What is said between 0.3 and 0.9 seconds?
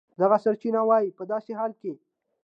سرچینه